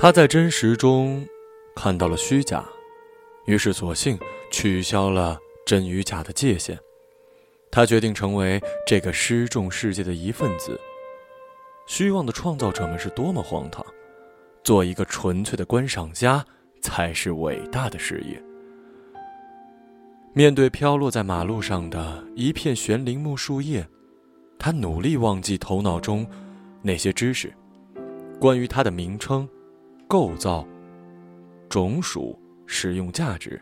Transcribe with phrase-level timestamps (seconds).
[0.00, 1.26] 他在真实中
[1.74, 2.64] 看到了虚假，
[3.46, 4.16] 于是索性
[4.48, 5.36] 取消了
[5.66, 6.78] 真与假的界限。
[7.68, 10.80] 他决定成为这个失重世界的一份子。
[11.88, 13.84] 虚妄的创造者们是多么荒唐！
[14.62, 16.46] 做一个纯粹的观赏家
[16.80, 18.40] 才是伟大的事业。
[20.32, 23.84] 面对飘落在马路上的一片悬铃木树叶，
[24.60, 26.24] 他努力忘记头脑中
[26.82, 27.52] 那些知识，
[28.38, 29.48] 关于它的名称、
[30.08, 30.66] 构造、
[31.68, 33.60] 种属、使用价值。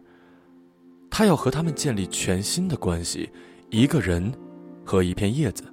[1.11, 3.29] 他要和他们建立全新的关系。
[3.71, 4.33] 一个人
[4.85, 5.65] 和一片叶子。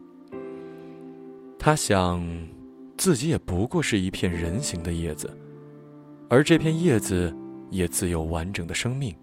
[1.60, 2.22] 他想，
[2.98, 5.30] 自己也不过是一片人形的叶子，
[6.28, 7.32] 而这片叶子
[7.70, 9.16] 也自有完整的生命。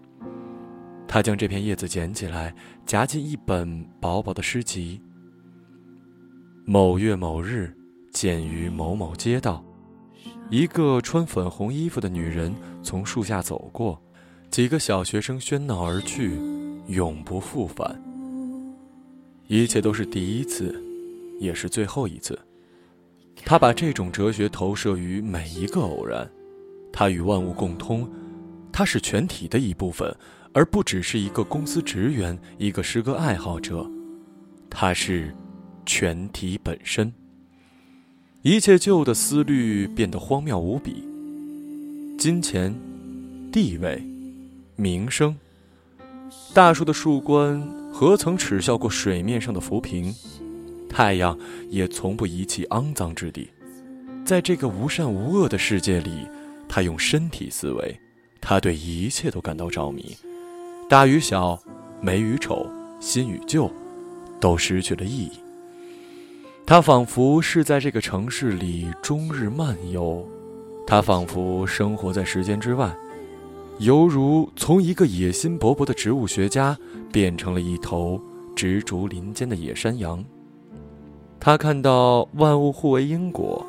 [1.05, 5.01] 他将这片叶子捡起来，夹进一本薄薄的诗集。
[6.65, 7.75] 某月某日，
[8.11, 9.61] 见于某某街道，
[10.51, 13.97] 一个穿粉红衣服的女人从树下走过，
[14.49, 16.37] 几个小学生喧闹而去，
[16.87, 17.97] 永不复返。
[19.47, 20.77] 一切都是第一次，
[21.39, 22.37] 也是最后一次。
[23.45, 26.29] 他把这种哲学投射于每一个偶然，
[26.91, 28.05] 他与万物共通，
[28.73, 30.13] 他是全体的一部分。
[30.53, 33.89] 而不只是一个公司职员，一个诗歌爱好者，
[34.69, 35.33] 他是
[35.85, 37.09] 全体本身。
[38.43, 41.03] 一切旧的思虑变得荒谬无比。
[42.17, 42.73] 金钱、
[43.51, 44.03] 地位、
[44.75, 45.37] 名声，
[46.51, 47.61] 大树的树冠
[47.93, 50.11] 何曾耻笑过水面上的浮萍？
[50.89, 51.37] 太阳
[51.69, 53.47] 也从不遗弃肮脏之地。
[54.25, 56.27] 在这个无善无恶的世界里，
[56.67, 57.99] 他用身体思维，
[58.41, 60.17] 他对一切都感到着迷。
[60.89, 61.61] 大与小，
[62.01, 62.67] 美与丑，
[62.99, 63.71] 新与旧，
[64.39, 65.31] 都失去了意义。
[66.65, 70.25] 他仿佛是在这个城市里终日漫游，
[70.87, 72.95] 他仿佛生活在时间之外，
[73.79, 76.77] 犹如从一个野心勃勃的植物学家
[77.11, 78.21] 变成了一头
[78.55, 80.23] 直逐林间的野山羊。
[81.41, 83.65] 他看到万物互为因果，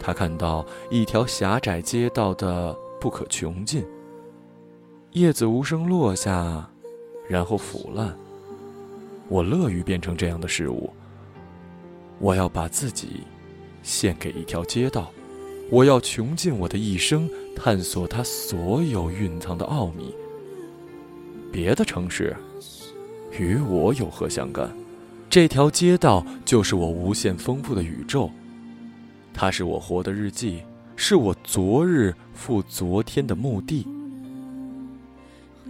[0.00, 3.84] 他看到一条狭窄街道的不可穷尽。
[5.12, 6.68] 叶子无声落下，
[7.28, 8.16] 然后腐烂。
[9.28, 10.90] 我乐于变成这样的事物。
[12.20, 13.22] 我要把自己
[13.82, 15.10] 献给一条街道，
[15.70, 20.14] 我要穷尽我的一生，探索它所有蕴藏的奥秘。
[21.50, 22.36] 别的城市
[23.36, 24.70] 与我有何相干？
[25.30, 28.30] 这条街道就是我无限丰富的宇宙，
[29.32, 30.62] 它是我活的日记，
[30.96, 33.86] 是我昨日赴昨天的目的。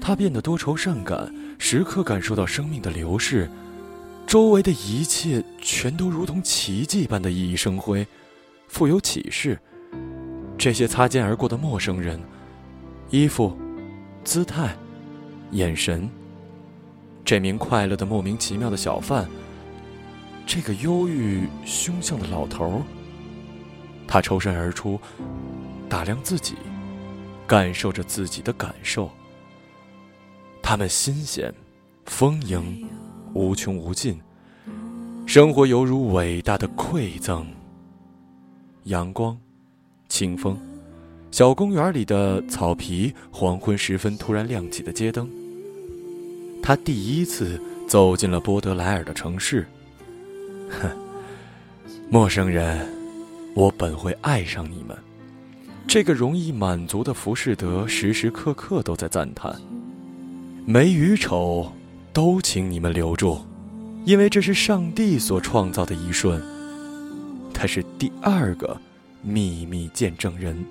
[0.01, 3.49] 他变得多愁善感，时刻感受到生命的流逝，
[4.31, 8.07] 周围的一切全都如同奇迹般的熠熠生辉，
[8.69, 9.59] 富有启示。
[10.57, 12.23] 这些擦肩而过的陌生人，
[13.09, 13.59] 衣服、
[14.23, 14.77] 姿态、
[15.51, 16.09] 眼神，
[17.25, 19.29] 这名快乐的莫名其妙的小贩，
[20.47, 22.83] 这个忧郁凶相的老头儿
[24.07, 24.97] 他抽身而出，
[25.89, 26.55] 打量自己，
[27.49, 29.11] 感受着自己的感受。
[30.63, 31.53] 他们新鲜、
[32.05, 32.89] 丰盈、
[33.33, 34.21] 无穷无尽，
[35.27, 37.47] 生活犹如伟大的馈赠。
[38.85, 39.37] 阳光、
[40.09, 40.59] 清风，
[41.31, 45.29] 小公园里的草皮，黄昏时分突然亮起的街灯。
[46.63, 49.67] 他第一次走进了波德莱尔的城市。
[50.69, 50.91] 哼，
[52.11, 52.89] 陌生人，
[53.55, 54.97] 我本会爱上你们。
[55.87, 59.55] 这个容易满足的浮士德，时时刻刻都在赞叹。
[60.67, 61.73] 美与丑，
[62.13, 63.39] 都请你们留住，
[64.05, 66.43] 因为这是上帝所创造的一瞬。
[67.53, 68.77] 他是第二个
[69.23, 70.65] 秘密见证人。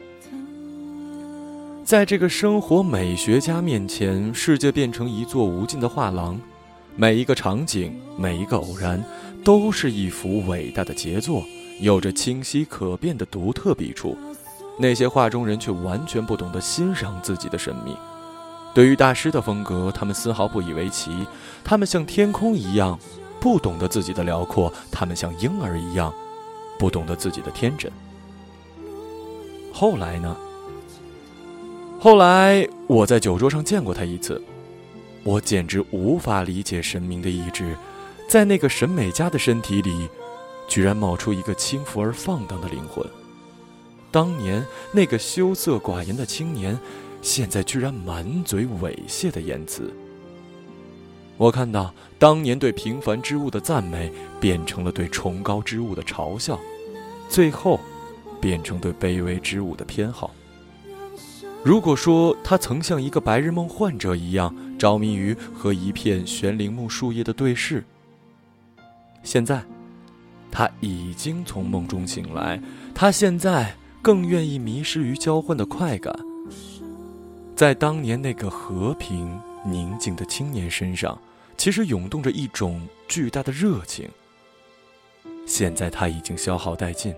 [1.86, 6.40] 在这个生活美学家面前，世界变成一座无尽的画廊，
[6.96, 9.04] 每一个场景，每一个偶然，
[9.44, 11.44] 都是一幅伟大的杰作，
[11.80, 14.18] 有着清晰可辨的独特笔触。
[14.78, 17.96] 那些画中人却完全不懂得欣赏自己的神秘。
[18.74, 21.26] 对于大师的风格，他们丝毫不以为奇。
[21.64, 22.98] 他们像天空一样，
[23.40, 26.14] 不懂得自己的辽阔；他们像婴儿一样，
[26.78, 27.92] 不懂得自己的天真。
[29.74, 30.38] 后来呢？
[32.00, 34.42] 后来我在酒桌上见过他一次，
[35.24, 37.76] 我简直无法理解神明的意志，
[38.30, 40.08] 在那个审美家的身体里，
[40.68, 43.06] 居然冒出一个轻浮而放荡的灵魂。
[44.12, 46.80] 当年那个羞涩寡言的青年。
[47.22, 49.94] 现在居然满嘴猥亵的言辞。
[51.38, 54.12] 我看到当年对平凡之物的赞美，
[54.42, 56.60] 变成了对崇高之物的嘲笑，
[57.30, 57.80] 最后，
[58.42, 60.32] 变成对卑微之物的偏好。
[61.64, 67.84] 如果说他曾像一个白日梦患者一样着迷于和一片悬铃木树叶的对视，
[69.24, 69.62] 现在，
[70.50, 72.62] 他已经从梦中醒来。
[72.96, 76.14] 他现在更愿意迷失于交换的快感。
[77.60, 81.22] 在当年那个和平宁静的青年身上，
[81.58, 84.10] 其实涌动着一种巨大的热情。
[85.46, 87.14] 现在他已经消耗殆尽，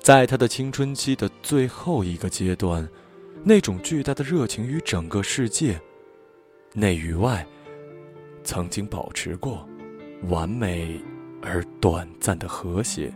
[0.00, 2.88] 在他的青春期的最后一个阶段，
[3.42, 5.80] 那种巨大的热情与整个世界，
[6.72, 7.44] 内与外，
[8.44, 9.68] 曾经保持过
[10.28, 11.00] 完美
[11.42, 13.12] 而短暂的和谐。